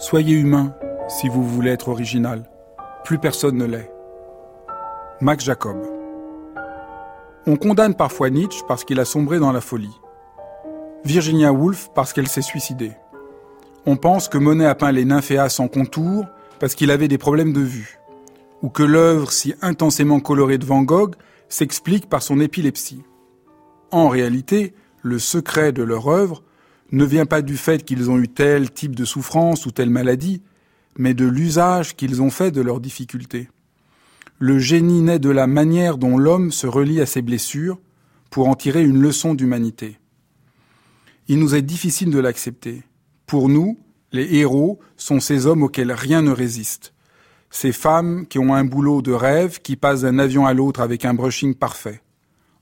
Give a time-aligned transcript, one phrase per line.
[0.00, 0.76] Soyez humain
[1.08, 2.48] si vous voulez être original.
[3.04, 3.90] Plus personne ne l'est.
[5.20, 5.76] Max Jacob.
[7.48, 9.98] On condamne parfois Nietzsche parce qu'il a sombré dans la folie.
[11.04, 12.92] Virginia Woolf parce qu'elle s'est suicidée.
[13.86, 16.26] On pense que Monet a peint les nymphéas sans contour
[16.60, 17.98] parce qu'il avait des problèmes de vue.
[18.62, 21.16] Ou que l'œuvre si intensément colorée de Van Gogh
[21.48, 23.02] s'explique par son épilepsie.
[23.90, 26.44] En réalité, le secret de leur œuvre
[26.92, 30.42] ne vient pas du fait qu'ils ont eu tel type de souffrance ou telle maladie,
[30.96, 33.48] mais de l'usage qu'ils ont fait de leurs difficultés.
[34.38, 37.78] Le génie naît de la manière dont l'homme se relie à ses blessures
[38.30, 39.98] pour en tirer une leçon d'humanité.
[41.28, 42.82] Il nous est difficile de l'accepter.
[43.26, 43.78] Pour nous,
[44.12, 46.94] les héros sont ces hommes auxquels rien ne résiste.
[47.50, 51.04] Ces femmes qui ont un boulot de rêve, qui passent d'un avion à l'autre avec
[51.04, 52.00] un brushing parfait.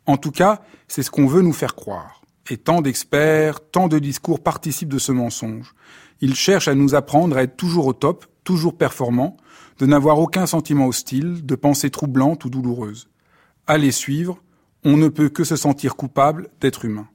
[0.06, 2.22] En tout cas, c'est ce qu'on veut nous faire croire.
[2.48, 5.74] Et tant d'experts, tant de discours participent de ce mensonge.
[6.20, 9.36] Ils cherchent à nous apprendre à être toujours au top, toujours performants,
[9.78, 13.08] de n'avoir aucun sentiment hostile, de pensée troublante ou douloureuse.
[13.66, 14.40] À les suivre,
[14.84, 17.08] on ne peut que se sentir coupable d'être humain.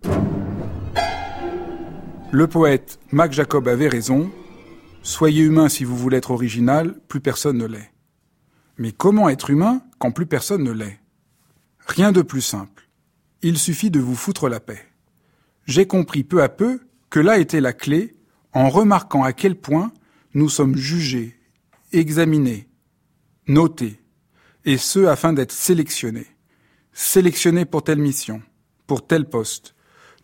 [2.32, 4.30] Le poète Mac Jacob avait raison.
[5.02, 7.92] Soyez humain si vous voulez être original, plus personne ne l'est.
[8.78, 11.00] Mais comment être humain quand plus personne ne l'est?
[11.88, 12.90] Rien de plus simple.
[13.42, 14.91] Il suffit de vous foutre la paix
[15.72, 18.16] j'ai compris peu à peu que là était la clé
[18.54, 19.92] en remarquant à quel point
[20.34, 21.38] nous sommes jugés,
[21.94, 22.68] examinés,
[23.48, 24.00] notés,
[24.66, 26.28] et ce afin d'être sélectionnés.
[26.94, 28.42] Sélectionnés pour telle mission,
[28.86, 29.76] pour tel poste.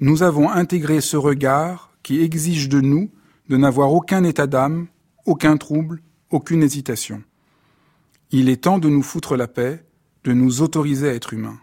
[0.02, 3.10] Nous avons intégré ce regard qui exige de nous
[3.48, 4.88] de n'avoir aucun état d'âme,
[5.26, 7.24] aucun trouble, aucune hésitation.
[8.32, 9.86] Il est temps de nous foutre la paix,
[10.26, 11.60] de nous autoriser à être humains.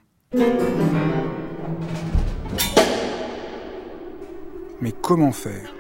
[4.85, 5.75] Mais comment faire?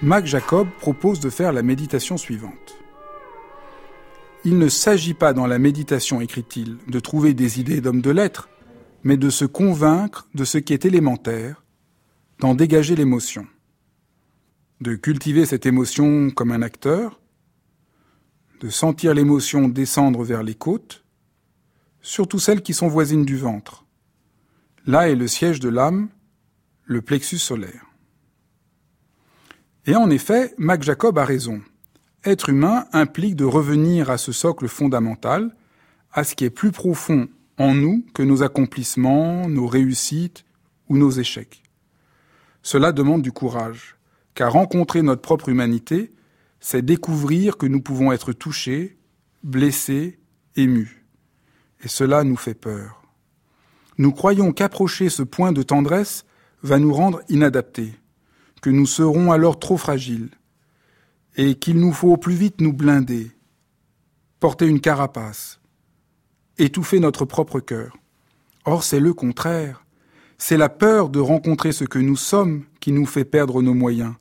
[0.00, 2.78] Mac Jacob propose de faire la méditation suivante.
[4.46, 8.48] Il ne s'agit pas dans la méditation, écrit-il, de trouver des idées d'homme de lettres,
[9.02, 11.66] mais de se convaincre de ce qui est élémentaire,
[12.38, 13.46] d'en dégager l'émotion,
[14.80, 17.20] de cultiver cette émotion comme un acteur,
[18.60, 21.04] de sentir l'émotion descendre vers les côtes,
[22.00, 23.84] surtout celles qui sont voisines du ventre.
[24.86, 26.08] Là est le siège de l'âme,
[26.86, 27.84] le plexus solaire.
[29.88, 31.62] Et en effet, Mac Jacob a raison.
[32.22, 35.56] Être humain implique de revenir à ce socle fondamental,
[36.12, 37.26] à ce qui est plus profond
[37.56, 40.44] en nous que nos accomplissements, nos réussites
[40.90, 41.62] ou nos échecs.
[42.62, 43.96] Cela demande du courage,
[44.34, 46.12] car rencontrer notre propre humanité,
[46.60, 48.98] c'est découvrir que nous pouvons être touchés,
[49.42, 50.18] blessés,
[50.54, 51.06] émus.
[51.82, 53.00] Et cela nous fait peur.
[53.96, 56.26] Nous croyons qu'approcher ce point de tendresse
[56.62, 57.94] va nous rendre inadaptés
[58.60, 60.30] que nous serons alors trop fragiles
[61.36, 63.30] et qu'il nous faut au plus vite nous blinder,
[64.40, 65.60] porter une carapace,
[66.58, 67.96] étouffer notre propre cœur.
[68.64, 69.84] Or, c'est le contraire.
[70.36, 74.14] C'est la peur de rencontrer ce que nous sommes qui nous fait perdre nos moyens,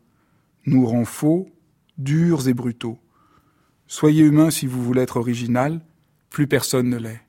[0.65, 1.49] nous rend faux,
[1.97, 2.97] durs et brutaux.
[3.87, 5.81] Soyez humain si vous voulez être original,
[6.29, 7.26] plus personne ne l'est.